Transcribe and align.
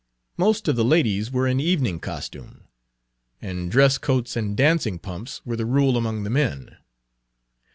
Most 0.35 0.67
of 0.67 0.75
the 0.75 0.83
ladies 0.83 1.29
were 1.29 1.47
in 1.47 1.59
evening 1.59 1.99
costume, 1.99 2.63
and 3.39 3.69
dress 3.69 3.99
coats 3.99 4.35
and 4.35 4.57
dancing 4.57 4.97
pumps 4.97 5.45
were 5.45 5.55
the 5.57 5.63
rule 5.67 5.95
among 5.95 6.23
the 6.23 6.31
men. 6.31 6.77